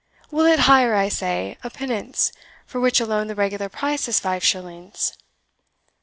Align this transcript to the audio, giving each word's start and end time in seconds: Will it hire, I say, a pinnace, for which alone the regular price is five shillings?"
Will 0.31 0.47
it 0.47 0.61
hire, 0.61 0.95
I 0.95 1.09
say, 1.09 1.59
a 1.63 1.69
pinnace, 1.69 2.31
for 2.65 2.81
which 2.81 2.99
alone 2.99 3.27
the 3.27 3.35
regular 3.35 3.69
price 3.69 4.07
is 4.07 4.19
five 4.19 4.43
shillings?" 4.43 5.15